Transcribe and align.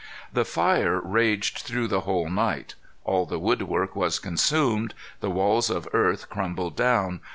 The 0.33 0.45
fire 0.45 0.99
raged 0.99 1.59
through 1.59 1.87
the 1.87 1.99
whole 1.99 2.27
night. 2.27 2.73
All 3.03 3.27
the 3.27 3.37
wood 3.37 3.61
work 3.61 3.95
was 3.95 4.17
consumed. 4.17 4.95
The 5.19 5.29
walls 5.29 5.69
of 5.69 5.87
earth 5.93 6.27
crumbled 6.27 6.75
down. 6.75 7.21